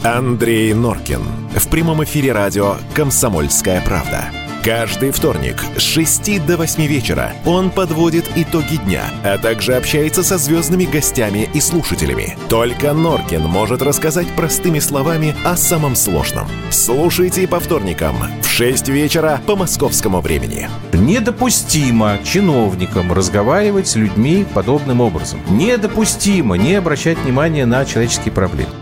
Андрей 0.04 0.74
Норкин. 0.74 1.22
В 1.54 1.68
прямом 1.68 2.02
эфире 2.02 2.32
радио 2.32 2.74
«Комсомольская 2.92 3.80
правда». 3.82 4.30
Каждый 4.64 5.12
вторник 5.12 5.62
с 5.76 5.82
6 5.82 6.44
до 6.44 6.56
8 6.56 6.86
вечера 6.86 7.32
он 7.46 7.70
подводит 7.70 8.28
итоги 8.34 8.78
дня, 8.84 9.04
а 9.22 9.38
также 9.38 9.74
общается 9.74 10.24
со 10.24 10.38
звездными 10.38 10.86
гостями 10.86 11.48
и 11.54 11.60
слушателями. 11.60 12.36
Только 12.48 12.92
Норкин 12.92 13.42
может 13.42 13.80
рассказать 13.80 14.26
простыми 14.34 14.80
словами 14.80 15.36
о 15.44 15.56
самом 15.56 15.94
сложном. 15.94 16.48
Слушайте 16.70 17.46
по 17.46 17.60
вторникам 17.60 18.16
в 18.42 18.48
6 18.48 18.88
вечера 18.88 19.40
по 19.46 19.54
московскому 19.54 20.20
времени. 20.20 20.68
Недопустимо 20.92 22.18
чиновникам 22.24 23.12
разговаривать 23.12 23.86
с 23.86 23.94
людьми 23.94 24.44
подобным 24.52 25.00
образом. 25.00 25.38
Недопустимо 25.48 26.56
не 26.56 26.74
обращать 26.74 27.18
внимания 27.18 27.66
на 27.66 27.84
человеческие 27.84 28.32
проблемы. 28.32 28.81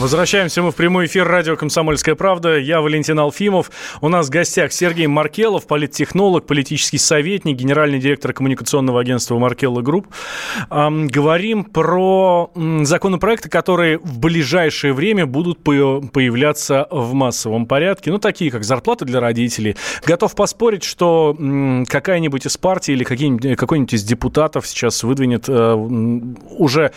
Возвращаемся 0.00 0.62
мы 0.62 0.70
в 0.70 0.76
прямой 0.76 1.04
эфир 1.04 1.28
радио 1.28 1.56
«Комсомольская 1.56 2.14
правда». 2.14 2.56
Я 2.56 2.80
Валентин 2.80 3.18
Алфимов. 3.18 3.70
У 4.00 4.08
нас 4.08 4.28
в 4.28 4.30
гостях 4.30 4.72
Сергей 4.72 5.06
Маркелов, 5.06 5.66
политтехнолог, 5.66 6.46
политический 6.46 6.96
советник, 6.96 7.58
генеральный 7.58 7.98
директор 7.98 8.32
коммуникационного 8.32 8.98
агентства 8.98 9.38
«Маркелла 9.38 9.82
Групп». 9.82 10.06
Говорим 10.70 11.64
про 11.64 12.50
законопроекты, 12.54 13.50
которые 13.50 13.98
в 13.98 14.18
ближайшее 14.18 14.94
время 14.94 15.26
будут 15.26 15.62
появляться 15.62 16.88
в 16.90 17.12
массовом 17.12 17.66
порядке. 17.66 18.10
Ну, 18.10 18.18
такие, 18.18 18.50
как 18.50 18.64
зарплата 18.64 19.04
для 19.04 19.20
родителей. 19.20 19.76
Готов 20.06 20.34
поспорить, 20.34 20.82
что 20.82 21.36
какая-нибудь 21.86 22.46
из 22.46 22.56
партий 22.56 22.94
или 22.94 23.04
какой-нибудь 23.04 23.92
из 23.92 24.02
депутатов 24.04 24.66
сейчас 24.66 25.02
выдвинет 25.02 25.44
э, 25.46 25.74
уже 25.74 26.92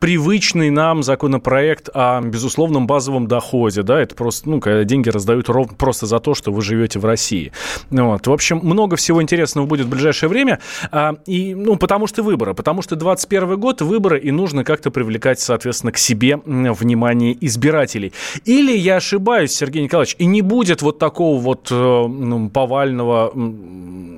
привычный 0.00 0.70
нам 0.70 1.04
законопроект 1.04 1.88
о, 1.94 2.20
безусловно, 2.20 2.47
безусловном 2.48 2.86
базовом 2.86 3.26
доходе, 3.26 3.82
да, 3.82 4.00
это 4.00 4.14
просто, 4.14 4.48
ну, 4.48 4.60
когда 4.60 4.82
деньги 4.84 5.10
раздают 5.10 5.50
ров... 5.50 5.76
просто 5.76 6.06
за 6.06 6.18
то, 6.18 6.34
что 6.34 6.50
вы 6.50 6.62
живете 6.62 6.98
в 6.98 7.04
России. 7.04 7.52
Вот. 7.90 8.26
В 8.26 8.32
общем, 8.32 8.60
много 8.62 8.96
всего 8.96 9.22
интересного 9.22 9.66
будет 9.66 9.86
в 9.86 9.90
ближайшее 9.90 10.30
время, 10.30 10.58
а, 10.90 11.16
и, 11.26 11.54
ну, 11.54 11.76
потому 11.76 12.06
что 12.06 12.22
выборы, 12.22 12.54
потому 12.54 12.80
что 12.80 12.96
21 12.96 13.60
год 13.60 13.82
выборы, 13.82 14.18
и 14.18 14.30
нужно 14.30 14.64
как-то 14.64 14.90
привлекать, 14.90 15.40
соответственно, 15.40 15.92
к 15.92 15.98
себе 15.98 16.40
внимание 16.46 17.36
избирателей. 17.46 18.14
Или 18.46 18.74
я 18.74 18.96
ошибаюсь, 18.96 19.52
Сергей 19.52 19.82
Николаевич, 19.82 20.16
и 20.18 20.24
не 20.24 20.40
будет 20.40 20.80
вот 20.80 20.98
такого 20.98 21.38
вот 21.38 21.68
э, 21.70 21.74
ну, 21.74 22.48
повального, 22.48 23.30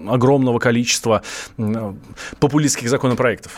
огромного 0.08 0.60
количества 0.60 1.22
популистских 2.38 2.88
законопроектов? 2.88 3.52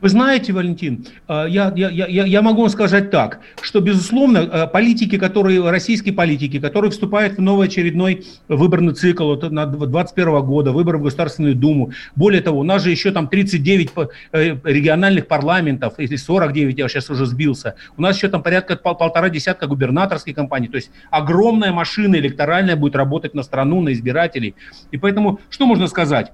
Вы 0.00 0.08
знаете, 0.08 0.52
Валентин, 0.52 1.04
э, 1.28 1.46
я, 1.48 1.72
я, 1.76 1.90
я, 1.90 2.06
я 2.06 2.42
могу 2.42 2.66
сказать 2.68 3.10
так, 3.10 3.40
что, 3.60 3.80
безусловно, 3.80 4.38
э, 4.38 4.66
политики, 4.66 5.18
которые, 5.18 5.68
российские 5.68 6.14
политики, 6.14 6.58
которые 6.58 6.90
вступают 6.90 7.36
в 7.36 7.42
новый 7.42 7.68
очередной 7.68 8.24
выборный 8.48 8.94
цикл 8.94 9.26
вот, 9.26 9.42
на 9.50 9.66
2021 9.66 10.40
года, 10.40 10.72
выборы 10.72 10.96
в 10.98 11.02
Государственную 11.02 11.54
Думу, 11.54 11.92
более 12.16 12.40
того, 12.40 12.60
у 12.60 12.62
нас 12.62 12.82
же 12.82 12.90
еще 12.90 13.10
там 13.10 13.28
39 13.28 13.90
э, 14.32 14.56
региональных 14.64 15.26
парламентов, 15.26 15.94
или 15.98 16.16
49, 16.16 16.78
я 16.78 16.88
сейчас 16.88 17.10
уже 17.10 17.26
сбился, 17.26 17.74
у 17.98 18.02
нас 18.02 18.16
еще 18.16 18.28
там 18.28 18.42
порядка 18.42 18.76
пол, 18.76 18.94
полтора 18.94 19.28
десятка 19.28 19.66
губернаторских 19.66 20.34
компаний, 20.34 20.68
то 20.68 20.76
есть 20.76 20.90
огромная 21.10 21.72
машина 21.72 22.16
электоральная 22.16 22.76
будет 22.76 22.96
работать 22.96 23.34
на 23.34 23.42
страну, 23.42 23.82
на 23.82 23.92
избирателей. 23.92 24.54
И 24.92 24.96
поэтому, 24.96 25.40
что 25.50 25.66
можно 25.66 25.88
сказать? 25.88 26.32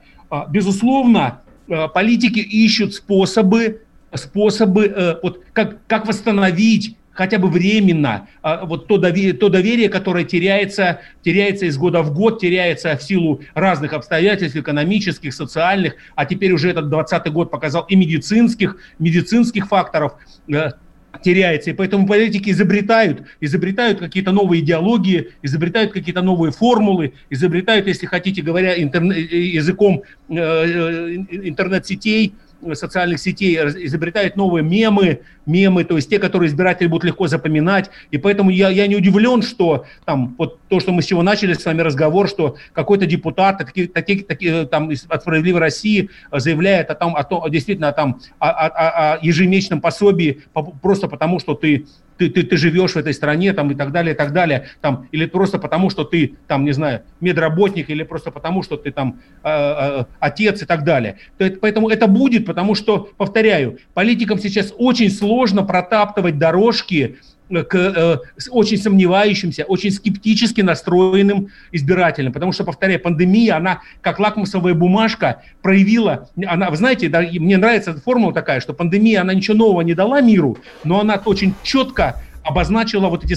Безусловно, 0.51 1.41
политики 1.67 2.41
ищут 2.41 2.95
способы, 2.95 3.83
способы 4.15 4.87
э, 4.87 5.17
вот, 5.23 5.43
как, 5.53 5.79
как 5.87 6.07
восстановить 6.07 6.97
хотя 7.13 7.39
бы 7.39 7.49
временно 7.49 8.29
э, 8.43 8.59
вот 8.65 8.87
то 8.87 8.99
доверие, 8.99 9.33
то 9.33 9.49
доверие, 9.49 9.89
которое 9.89 10.25
теряется, 10.25 11.01
теряется 11.23 11.67
из 11.67 11.77
года 11.77 12.03
в 12.03 12.13
год, 12.13 12.41
теряется 12.41 12.97
в 12.97 13.03
силу 13.03 13.41
разных 13.55 13.93
обстоятельств, 13.95 14.57
экономических, 14.57 15.35
социальных, 15.35 15.95
а 16.15 16.27
теперь 16.27 16.53
уже 16.53 16.71
этот 16.71 16.89
20 16.89 17.33
год 17.33 17.51
показал 17.51 17.85
и 17.89 17.97
медицинских, 17.97 18.77
медицинских 18.99 19.67
факторов 19.67 20.15
теряется. 21.23 21.71
И 21.71 21.73
поэтому 21.73 22.07
политики 22.07 22.51
изобретают, 22.51 23.23
изобретают 23.41 23.99
какие-то 23.99 24.33
новые 24.33 24.63
идеологии, 24.63 25.31
изобретают 25.43 25.93
какие-то 25.93 26.23
новые 26.23 26.53
формулы, 26.53 27.15
изобретают, 27.31 27.87
если 27.87 28.07
хотите, 28.07 28.43
говоря 28.43 28.81
интерне- 28.81 29.21
языком 29.21 30.03
э, 30.29 30.35
интернет-сетей, 31.31 32.35
социальных 32.73 33.21
сетей 33.21 33.57
изобретают 33.57 34.37
новые 34.37 34.63
мемы, 34.63 35.21
мемы, 35.47 35.85
то 35.85 35.97
есть 35.97 36.11
те, 36.11 36.19
которые 36.19 36.49
избиратели 36.49 36.87
будут 36.87 37.05
легко 37.05 37.29
запоминать. 37.29 37.91
И 38.11 38.19
поэтому 38.19 38.51
я, 38.51 38.69
я 38.69 38.87
не 38.87 38.97
удивлен, 38.97 39.43
что 39.43 39.85
там 40.05 40.35
вот 40.39 40.59
то, 40.69 40.81
что 40.81 40.93
мы 40.93 41.03
с 41.03 41.07
чего 41.07 41.23
начали 41.23 41.55
с 41.55 41.65
вами 41.65 41.83
разговор, 41.83 42.29
что 42.29 42.57
какой-то 42.73 43.07
депутат 43.07 43.59
такие, 43.59 43.89
такие, 43.89 44.25
такие, 44.25 44.67
там, 44.67 44.91
от 45.09 45.23
«Справедливой 45.23 45.61
России» 45.61 46.11
заявляет 46.33 46.91
о 46.91 46.95
том, 46.95 47.17
о 47.17 47.25
том 47.25 47.49
действительно 47.51 47.93
там, 47.93 48.21
о, 48.39 48.51
о, 48.51 49.13
о 49.15 49.19
ежемесячном 49.23 49.81
пособии 49.81 50.43
просто 50.83 51.09
потому, 51.09 51.39
что 51.39 51.55
ты 51.55 51.87
ты, 52.17 52.31
ты, 52.31 52.43
ты 52.43 52.57
живешь 52.57 52.93
в 52.93 52.97
этой 52.97 53.15
стране, 53.15 53.53
там, 53.53 53.71
и 53.71 53.75
так 53.75 53.93
далее, 53.93 54.15
и 54.15 54.17
так 54.17 54.33
далее, 54.33 54.67
там, 54.81 55.09
или 55.13 55.27
просто 55.27 55.59
потому, 55.59 55.91
что 55.91 56.05
ты, 56.05 56.35
там, 56.47 56.65
не 56.65 56.73
знаю, 56.73 57.03
медработник, 57.21 57.91
или 57.91 58.03
просто 58.03 58.31
потому, 58.31 58.63
что 58.63 58.77
ты 58.77 58.91
там 58.91 59.21
э, 59.43 59.49
э, 59.49 60.05
отец 60.21 60.63
и 60.63 60.67
так 60.67 60.85
далее. 60.85 61.19
То 61.39 61.45
это, 61.45 61.59
поэтому 61.61 61.89
это 61.89 62.07
будет, 62.07 62.47
потому 62.47 62.75
что, 62.75 63.11
повторяю, 63.17 63.79
политикам 63.95 64.39
сейчас 64.39 64.73
очень 64.77 65.11
сложно 65.11 65.63
протаптывать 65.63 66.39
дорожки 66.39 67.19
к 67.49 67.75
э, 67.75 68.19
очень 68.51 68.79
сомневающимся, 68.79 69.65
очень 69.65 69.91
скептически 69.91 70.61
настроенным 70.61 71.49
избирателям. 71.73 72.33
Потому 72.33 72.53
что, 72.53 72.65
повторяю, 72.65 73.01
пандемия, 73.01 73.57
она 73.57 73.81
как 74.01 74.19
лакмусовая 74.19 74.75
бумажка 74.75 75.43
проявила, 75.63 76.29
она, 76.47 76.71
вы 76.71 76.77
знаете, 76.77 77.09
да, 77.09 77.21
мне 77.21 77.57
нравится 77.57 77.95
формула 78.01 78.33
такая, 78.33 78.61
что 78.61 78.75
пандемия, 78.75 79.21
она 79.21 79.35
ничего 79.35 79.57
нового 79.57 79.83
не 79.83 79.95
дала 79.95 80.21
миру, 80.21 80.59
но 80.85 81.01
она 81.01 81.21
очень 81.25 81.55
четко 81.63 82.21
обозначила 82.47 83.09
вот 83.09 83.25
эти 83.25 83.37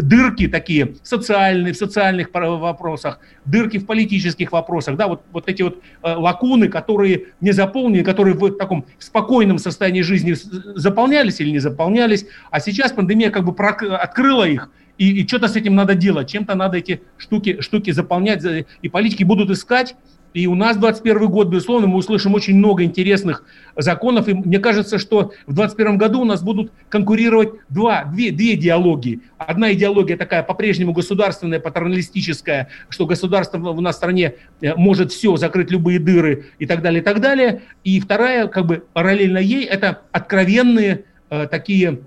дырки 0.00 0.48
такие 0.48 0.94
социальные, 1.02 1.74
в 1.74 1.76
социальных 1.76 2.30
вопросах, 2.32 3.20
дырки 3.44 3.78
в 3.78 3.84
политических 3.84 4.52
вопросах, 4.52 4.96
да, 4.96 5.06
вот, 5.06 5.22
вот 5.32 5.48
эти 5.48 5.62
вот 5.62 5.82
э, 6.02 6.14
лакуны, 6.14 6.68
которые 6.68 7.26
не 7.42 7.52
заполнены, 7.52 8.02
которые 8.02 8.34
в 8.34 8.56
таком 8.56 8.86
спокойном 8.98 9.58
состоянии 9.58 10.00
жизни 10.00 10.32
заполнялись 10.32 11.40
или 11.40 11.50
не 11.50 11.58
заполнялись, 11.58 12.26
а 12.50 12.60
сейчас 12.60 12.92
пандемия 12.92 13.30
как 13.30 13.44
бы 13.44 13.54
открыла 13.58 14.44
их, 14.44 14.70
и, 14.96 15.20
и 15.20 15.28
что-то 15.28 15.48
с 15.48 15.56
этим 15.56 15.74
надо 15.74 15.94
делать, 15.94 16.30
чем-то 16.30 16.54
надо 16.54 16.78
эти 16.78 17.02
штуки, 17.18 17.60
штуки 17.60 17.90
заполнять, 17.90 18.42
и 18.80 18.88
политики 18.88 19.24
будут 19.24 19.50
искать 19.50 19.94
и 20.34 20.46
у 20.46 20.54
нас 20.54 20.76
21 20.76 21.28
год, 21.28 21.48
безусловно, 21.48 21.86
мы 21.86 21.96
услышим 21.96 22.34
очень 22.34 22.56
много 22.56 22.84
интересных 22.84 23.44
законов. 23.76 24.28
И 24.28 24.34
мне 24.34 24.58
кажется, 24.58 24.98
что 24.98 25.32
в 25.46 25.54
2021 25.54 25.98
году 25.98 26.20
у 26.20 26.24
нас 26.24 26.42
будут 26.42 26.70
конкурировать 26.88 27.50
два, 27.68 28.04
две, 28.04 28.30
две 28.30 28.54
идеологии. 28.54 29.20
Одна 29.38 29.72
идеология 29.72 30.16
такая 30.16 30.42
по-прежнему 30.42 30.92
государственная, 30.92 31.60
патерналистическая, 31.60 32.68
что 32.88 33.06
государство 33.06 33.58
у 33.58 33.80
нас 33.80 33.96
в 33.96 33.98
стране 33.98 34.34
э, 34.60 34.74
может 34.74 35.12
все, 35.12 35.36
закрыть 35.36 35.70
любые 35.70 35.98
дыры 35.98 36.46
и 36.58 36.66
так 36.66 36.82
далее, 36.82 37.00
и 37.00 37.04
так 37.04 37.20
далее. 37.20 37.62
И 37.84 37.98
вторая, 37.98 38.48
как 38.48 38.66
бы 38.66 38.84
параллельно 38.92 39.38
ей, 39.38 39.64
это 39.64 40.02
откровенные 40.12 41.04
э, 41.30 41.46
такие... 41.46 42.00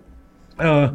Э, 0.58 0.92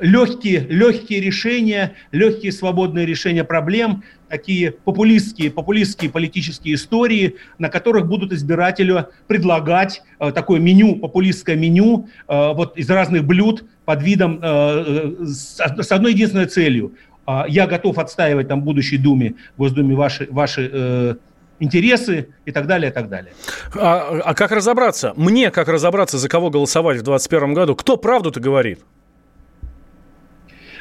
легкие, 0.00 0.60
легкие 0.60 1.20
решения, 1.20 1.94
легкие 2.10 2.52
свободные 2.52 3.06
решения 3.06 3.44
проблем, 3.44 4.02
такие 4.28 4.72
популистские, 4.72 5.50
популистские 5.50 6.10
политические 6.10 6.74
истории, 6.74 7.36
на 7.58 7.68
которых 7.68 8.06
будут 8.06 8.32
избирателю 8.32 9.08
предлагать 9.26 10.02
э, 10.18 10.32
такое 10.32 10.60
меню, 10.60 10.96
популистское 10.96 11.56
меню 11.56 12.08
э, 12.28 12.52
вот 12.54 12.76
из 12.78 12.88
разных 12.90 13.24
блюд 13.24 13.64
под 13.84 14.02
видом, 14.02 14.40
э, 14.42 15.16
э 15.20 15.24
с, 15.26 15.92
одной 15.92 16.12
единственной 16.12 16.46
целью. 16.46 16.94
Э, 17.26 17.42
я 17.48 17.66
готов 17.66 17.98
отстаивать 17.98 18.48
там 18.48 18.62
в 18.62 18.64
будущей 18.64 18.98
Думе, 18.98 19.34
Госдуме 19.58 19.94
ваши, 19.94 20.28
ваши 20.30 20.70
э, 20.72 21.14
интересы 21.58 22.28
и 22.46 22.52
так 22.52 22.66
далее, 22.66 22.90
и 22.90 22.94
так 22.94 23.08
далее. 23.08 23.32
А, 23.74 24.20
а 24.24 24.34
как 24.34 24.52
разобраться? 24.52 25.12
Мне 25.16 25.50
как 25.50 25.68
разобраться, 25.68 26.18
за 26.18 26.28
кого 26.28 26.50
голосовать 26.50 26.98
в 26.98 27.02
2021 27.02 27.54
году? 27.54 27.76
Кто 27.76 27.96
правду-то 27.96 28.40
говорит? 28.40 28.80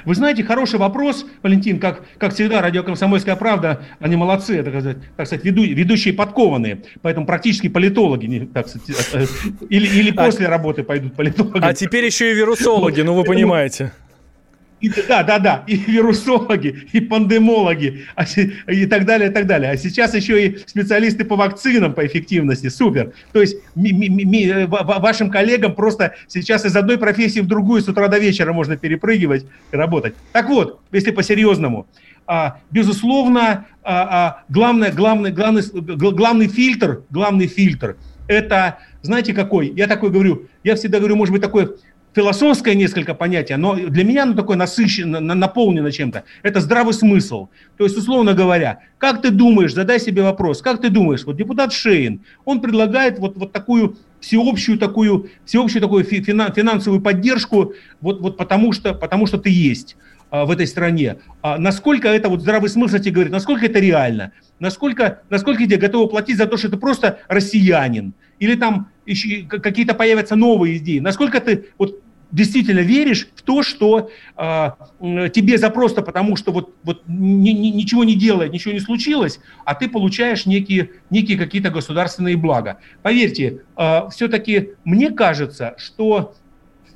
Вы 0.05 0.15
знаете, 0.15 0.43
хороший 0.43 0.79
вопрос, 0.79 1.25
Валентин, 1.43 1.79
как, 1.79 2.03
как 2.17 2.33
всегда, 2.33 2.61
радио 2.61 2.83
«Комсомольская 2.83 3.35
правда», 3.35 3.81
они 3.99 4.15
молодцы, 4.15 4.57
это, 4.57 4.71
так 4.71 4.81
сказать, 4.81 4.97
так 5.15 5.27
сказать 5.27 5.45
веду, 5.45 5.63
ведущие 5.63 6.13
подкованные, 6.13 6.83
поэтому 7.01 7.25
практически 7.25 7.69
политологи, 7.69 8.49
так 8.53 8.67
сказать, 8.67 8.89
э, 9.13 9.23
э, 9.23 9.25
или, 9.69 9.87
или 9.87 10.11
а 10.15 10.25
после 10.25 10.47
а, 10.47 10.49
работы 10.49 10.83
пойдут 10.83 11.15
политологи. 11.15 11.63
А 11.63 11.73
теперь 11.73 12.05
еще 12.05 12.31
и 12.31 12.35
вирусологи, 12.35 13.01
ну 13.01 13.13
вы 13.13 13.23
понимаете. 13.23 13.91
И, 14.81 14.89
да, 15.07 15.23
да, 15.23 15.39
да, 15.39 15.63
и 15.67 15.75
вирусологи, 15.75 16.87
и 16.93 17.01
пандемологи, 17.01 18.05
а 18.15 18.25
и 18.71 18.85
так 18.85 19.05
далее, 19.05 19.29
и 19.29 19.33
так 19.33 19.45
далее. 19.45 19.71
А 19.71 19.77
сейчас 19.77 20.15
еще 20.15 20.45
и 20.45 20.57
специалисты 20.65 21.25
по 21.25 21.35
вакцинам, 21.35 21.93
по 21.93 22.05
эффективности. 22.05 22.69
Супер. 22.69 23.13
То 23.33 23.41
есть 23.41 23.57
ми, 23.75 23.91
ми, 23.91 24.09
ми, 24.25 24.65
вашим 24.65 25.29
коллегам 25.29 25.75
просто 25.75 26.13
сейчас 26.27 26.65
из 26.65 26.75
одной 26.75 26.97
профессии 26.97 27.41
в 27.41 27.47
другую 27.47 27.81
с 27.81 27.87
утра 27.87 28.07
до 28.07 28.19
вечера 28.19 28.53
можно 28.53 28.77
перепрыгивать 28.77 29.45
и 29.71 29.75
работать. 29.75 30.13
Так 30.31 30.49
вот, 30.49 30.79
если 30.91 31.11
по-серьезному, 31.11 31.87
а, 32.25 32.59
безусловно, 32.71 33.65
а, 33.83 34.43
главное, 34.49 34.91
главный, 34.91 35.31
главный, 35.31 35.63
главный 36.11 36.47
фильтр, 36.47 37.03
главный 37.09 37.47
фильтр– 37.47 37.97
это, 38.27 38.77
знаете, 39.01 39.33
какой? 39.33 39.73
Я 39.75 39.87
такой 39.87 40.11
говорю, 40.11 40.47
я 40.63 40.75
всегда 40.75 40.99
говорю, 40.99 41.15
может 41.15 41.33
быть, 41.33 41.41
такой 41.41 41.75
философское 42.13 42.75
несколько 42.75 43.13
понятие, 43.13 43.57
но 43.57 43.75
для 43.75 44.03
меня 44.03 44.23
оно 44.23 44.33
такое 44.33 44.57
насыщенно, 44.57 45.19
наполнено 45.19 45.91
чем-то. 45.91 46.23
Это 46.43 46.59
здравый 46.59 46.93
смысл. 46.93 47.49
То 47.77 47.83
есть, 47.83 47.97
условно 47.97 48.33
говоря, 48.33 48.79
как 48.97 49.21
ты 49.21 49.31
думаешь, 49.31 49.73
задай 49.73 49.99
себе 49.99 50.23
вопрос, 50.23 50.61
как 50.61 50.81
ты 50.81 50.89
думаешь, 50.89 51.23
вот 51.25 51.37
депутат 51.37 51.71
Шейн, 51.71 52.21
он 52.45 52.61
предлагает 52.61 53.19
вот, 53.19 53.37
вот 53.37 53.51
такую 53.51 53.97
всеобщую 54.19 54.77
такую, 54.77 55.29
всеобщую 55.45 55.81
такую 55.81 56.03
финансовую 56.03 57.01
поддержку, 57.01 57.73
вот, 58.01 58.21
вот 58.21 58.37
потому, 58.37 58.73
что, 58.73 58.93
потому 58.93 59.27
что 59.27 59.37
ты 59.37 59.49
есть 59.49 59.95
а, 60.31 60.45
в 60.45 60.51
этой 60.51 60.67
стране. 60.67 61.17
А 61.41 61.57
насколько 61.57 62.07
это 62.07 62.29
вот 62.29 62.41
здравый 62.41 62.69
смысл 62.69 62.97
тебе 62.97 63.11
говорит, 63.11 63.31
насколько 63.31 63.65
это 63.65 63.79
реально, 63.79 64.31
насколько, 64.59 65.21
насколько 65.29 65.63
тебе 65.63 65.77
готовы 65.77 66.09
платить 66.09 66.37
за 66.37 66.47
то, 66.47 66.57
что 66.57 66.69
ты 66.69 66.77
просто 66.77 67.19
россиянин, 67.27 68.13
или 68.39 68.55
там 68.55 68.89
какие-то 69.47 69.93
появятся 69.93 70.35
новые 70.35 70.77
идеи, 70.77 70.99
насколько 70.99 71.39
ты 71.39 71.69
вот 71.77 72.01
действительно 72.31 72.79
веришь 72.79 73.27
в 73.35 73.41
то, 73.41 73.63
что 73.63 74.11
э, 74.37 74.69
тебе 75.33 75.57
за 75.57 75.69
просто 75.69 76.01
потому, 76.01 76.35
что 76.35 76.51
вот, 76.51 76.75
вот 76.83 77.01
ни, 77.07 77.49
ни, 77.49 77.67
ничего 77.69 78.03
не 78.03 78.15
делает, 78.15 78.53
ничего 78.53 78.73
не 78.73 78.79
случилось, 78.79 79.39
а 79.65 79.73
ты 79.73 79.89
получаешь 79.89 80.45
некие, 80.45 80.91
некие 81.09 81.37
какие-то 81.37 81.71
государственные 81.71 82.37
блага. 82.37 82.77
Поверьте, 83.01 83.63
э, 83.75 84.01
все-таки 84.11 84.71
мне 84.83 85.09
кажется, 85.09 85.73
что, 85.77 86.35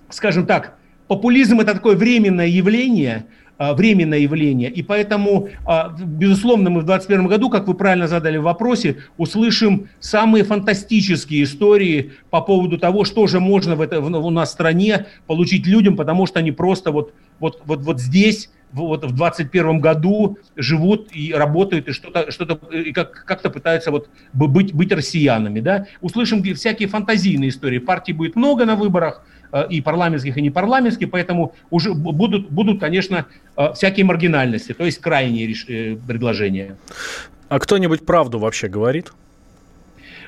скажем 0.09 0.45
так, 0.45 0.77
популизм 1.07 1.59
это 1.59 1.73
такое 1.73 1.95
временное 1.95 2.47
явление– 2.47 3.25
а, 3.35 3.42
временное 3.57 4.19
явление. 4.19 4.69
И 4.69 4.81
поэтому, 4.81 5.49
а, 5.65 5.95
безусловно, 5.97 6.69
мы 6.69 6.81
в 6.81 6.85
2021 6.85 7.27
году, 7.27 7.49
как 7.49 7.67
вы 7.67 7.73
правильно 7.73 8.07
задали 8.07 8.37
в 8.37 8.43
вопросе, 8.43 8.97
услышим 9.17 9.89
самые 9.99 10.43
фантастические 10.43 11.43
истории 11.43 12.13
по 12.29 12.41
поводу 12.41 12.77
того, 12.77 13.05
что 13.05 13.27
же 13.27 13.39
можно 13.39 13.75
в 13.75 13.81
это, 13.81 13.99
у 13.99 14.29
нас 14.29 14.49
в 14.49 14.53
стране 14.53 15.05
получить 15.27 15.67
людям, 15.67 15.95
потому 15.95 16.25
что 16.25 16.39
они 16.39 16.51
просто 16.51 16.91
вот, 16.91 17.13
вот, 17.39 17.61
вот, 17.65 17.81
вот 17.81 17.99
здесь 17.99 18.49
вот 18.73 19.05
в 19.05 19.15
21 19.15 19.79
году 19.79 20.37
живут 20.55 21.09
и 21.13 21.33
работают, 21.33 21.87
и 21.87 21.91
что-то, 21.91 22.31
что-то 22.31 22.59
и 22.75 22.91
как, 22.91 23.25
как-то 23.25 23.49
пытаются 23.49 23.91
вот 23.91 24.09
быть, 24.33 24.73
быть 24.73 24.91
россиянами. 24.91 25.59
Да? 25.59 25.87
Услышим 26.01 26.43
всякие 26.55 26.89
фантазийные 26.89 27.49
истории. 27.49 27.77
Партий 27.77 28.13
будет 28.13 28.35
много 28.35 28.65
на 28.65 28.75
выборах, 28.75 29.23
и 29.69 29.81
парламентских, 29.81 30.37
и 30.37 30.41
непарламентских, 30.41 31.09
поэтому 31.09 31.53
уже 31.69 31.93
будут, 31.93 32.49
будут, 32.49 32.79
конечно, 32.79 33.25
э, 33.55 33.73
всякие 33.73 34.05
маргинальности, 34.05 34.73
то 34.73 34.85
есть 34.85 34.99
крайние 34.99 35.53
э, 35.67 35.95
предложения. 36.07 36.77
А 37.49 37.59
кто-нибудь 37.59 38.05
правду 38.05 38.39
вообще 38.39 38.67
говорит? 38.67 39.13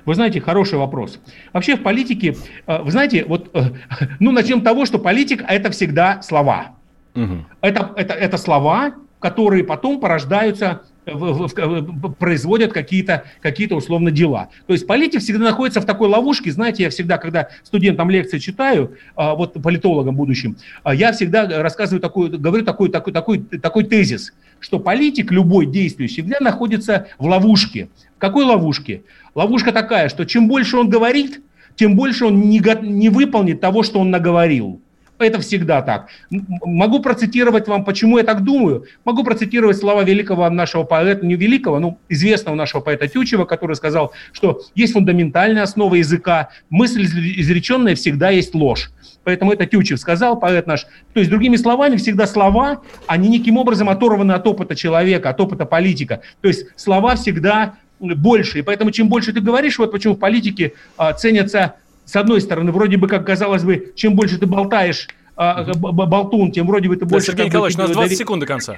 Вы 0.06 0.14
знаете, 0.14 0.40
хороший 0.40 0.78
вопрос. 0.78 1.20
Вообще 1.52 1.76
в 1.76 1.82
политике, 1.82 2.36
вы 2.68 2.92
знаете, 2.92 3.26
вот, 3.28 3.50
ну, 4.20 4.32
начнем 4.32 4.62
с 4.62 4.64
того, 4.64 4.86
что 4.86 5.00
политик– 5.00 5.44
это 5.48 5.72
всегда 5.72 6.22
слова. 6.22 6.76
Угу. 7.16 7.46
Это, 7.62 7.92
это, 7.96 8.14
это 8.14 8.38
слова, 8.38 8.94
которые 9.20 9.64
потом 9.64 10.00
порождаются 10.00 10.84
производят 11.06 12.74
какие-то 12.74 13.26
какие 13.42 13.72
условно 13.72 14.12
дела. 14.12 14.50
То 14.68 14.74
есть 14.74 14.88
политик 14.88 15.22
всегда 15.22 15.46
находится 15.46 15.82
в 15.82 15.86
такой 15.86 16.10
ловушке. 16.10 16.52
Знаете, 16.52 16.84
я 16.84 16.90
всегда, 16.90 17.18
когда 17.18 17.50
студентам 17.64 18.10
лекции 18.10 18.40
читаю, 18.40 18.98
а, 19.16 19.36
вот 19.36 19.54
политологам 19.54 20.16
будущим, 20.16 20.58
а, 20.84 20.94
я 20.94 21.12
всегда 21.12 21.62
рассказываю 21.62 22.02
такой, 22.02 22.30
говорю 22.30 22.66
такой, 22.66 22.90
такой, 22.90 23.14
такой, 23.14 23.40
такой 23.40 23.84
тезис, 23.84 24.34
что 24.60 24.80
политик, 24.80 25.32
любой 25.32 25.66
действующий, 25.66 26.22
всегда 26.22 26.38
находится 26.40 27.08
в 27.18 27.26
ловушке. 27.28 27.90
В 28.16 28.20
какой 28.20 28.46
ловушке? 28.46 29.04
Ловушка 29.36 29.72
такая, 29.72 30.10
что 30.10 30.26
чем 30.26 30.48
больше 30.48 30.78
он 30.78 30.90
говорит, 30.90 31.42
тем 31.76 31.96
больше 31.96 32.26
он 32.26 32.42
не, 32.42 32.62
не 32.82 33.10
выполнит 33.10 33.60
того, 33.62 33.84
что 33.84 34.00
он 34.00 34.10
наговорил. 34.12 34.82
Это 35.18 35.40
всегда 35.40 35.82
так. 35.82 36.10
Могу 36.30 37.00
процитировать 37.00 37.68
вам, 37.68 37.86
почему 37.86 38.18
я 38.18 38.24
так 38.24 38.44
думаю. 38.44 38.86
Могу 39.06 39.24
процитировать 39.24 39.78
слова 39.78 40.04
великого 40.04 40.50
нашего 40.50 40.84
поэта, 40.84 41.26
не 41.26 41.36
великого, 41.36 41.80
но 41.80 41.98
известного 42.10 42.56
нашего 42.56 42.82
поэта 42.82 43.08
Тючева, 43.08 43.46
который 43.46 43.76
сказал, 43.78 44.12
что 44.34 44.62
есть 44.76 44.94
фундаментальная 44.94 45.64
основа 45.64 45.96
языка, 45.96 46.50
мысль 46.70 47.06
изреченная 47.06 47.96
всегда 47.96 48.30
есть 48.30 48.54
ложь. 48.54 48.92
Поэтому 49.24 49.54
это 49.54 49.66
Тючев 49.66 50.00
сказал, 50.00 50.38
поэт 50.38 50.68
наш. 50.68 50.84
То 51.14 51.20
есть, 51.20 51.30
другими 51.30 51.56
словами, 51.56 51.96
всегда 51.96 52.28
слова, 52.28 52.82
они 53.08 53.30
неким 53.30 53.58
образом 53.58 53.90
оторваны 53.90 54.34
от 54.34 54.46
опыта 54.46 54.76
человека, 54.76 55.30
от 55.30 55.40
опыта 55.40 55.66
политика. 55.66 56.22
То 56.42 56.50
есть 56.50 56.68
слова 56.76 57.16
всегда 57.16 57.76
больше. 58.00 58.60
И 58.60 58.62
поэтому 58.62 58.92
чем 58.92 59.08
больше 59.10 59.34
ты 59.34 59.40
говоришь, 59.40 59.80
вот 59.80 59.92
почему 59.92 60.16
в 60.16 60.20
политике 60.20 60.74
а, 60.98 61.14
ценятся 61.14 61.76
с 62.06 62.16
одной 62.16 62.42
стороны, 62.42 62.72
вроде 62.72 62.98
бы, 62.98 63.08
как 63.08 63.26
казалось 63.26 63.64
бы, 63.64 63.94
чем 63.96 64.16
больше 64.16 64.38
ты 64.38 64.46
болтаешь, 64.46 65.10
э, 65.38 65.74
болтун, 65.74 66.52
тем 66.52 66.68
вроде 66.68 66.88
бы 66.88 66.96
ты 66.96 67.06
больше... 67.06 67.28
Сергей 67.28 67.48
Николаевич, 67.48 67.78
у 67.78 67.82
нас 67.82 67.92
20 67.92 68.18
секунд 68.18 68.42
до 68.42 68.48
конца. 68.48 68.78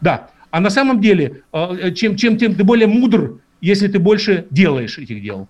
Да. 0.00 0.28
А 0.50 0.60
на 0.60 0.70
самом 0.70 1.00
деле, 1.00 1.42
э, 1.52 1.92
чем, 1.92 2.16
чем, 2.16 2.36
тем 2.36 2.54
ты 2.54 2.64
более 2.64 2.86
мудр, 2.86 3.40
если 3.60 3.88
ты 3.88 3.98
больше 3.98 4.46
делаешь 4.50 4.98
этих 4.98 5.22
дел. 5.22 5.48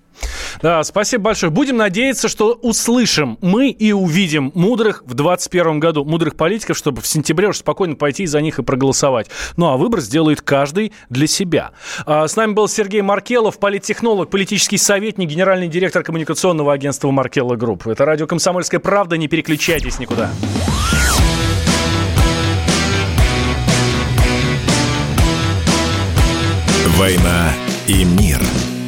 Да, 0.63 0.83
спасибо 0.85 1.25
большое. 1.25 1.51
Будем 1.51 1.77
надеяться, 1.77 2.29
что 2.29 2.53
услышим 2.55 3.39
мы 3.41 3.71
и 3.71 3.93
увидим 3.93 4.53
мудрых 4.55 5.03
в 5.05 5.15
2021 5.15 5.81
году, 5.81 6.05
мудрых 6.05 6.37
политиков, 6.37 6.77
чтобы 6.77 7.03
в 7.03 7.07
сентябре 7.07 7.49
уже 7.49 7.59
спокойно 7.59 7.97
пойти 7.97 8.27
за 8.27 8.41
них 8.41 8.59
и 8.59 8.63
проголосовать. 8.63 9.29
Ну, 9.57 9.67
а 9.67 9.77
выбор 9.77 10.01
сделает 10.01 10.41
каждый 10.43 10.93
для 11.11 11.27
себя. 11.27 11.73
А, 12.05 12.27
с 12.27 12.37
нами 12.37 12.53
был 12.53 12.69
Сергей 12.69 13.03
Маркелов, 13.03 13.59
политтехнолог, 13.59 14.31
политический 14.31 14.79
советник, 14.79 15.29
генеральный 15.29 15.69
директор 15.69 16.03
коммуникационного 16.03 16.73
агентства 16.73 17.11
Маркелла 17.11 17.57
Групп. 17.57 17.87
Это 17.87 18.05
радио 18.05 18.27
«Комсомольская 18.27 18.81
правда». 18.81 19.17
Не 19.17 19.29
переключайтесь 19.29 19.99
никуда. 19.99 20.31
«Война 26.97 27.53
и 27.87 28.05
мир» 28.05 28.41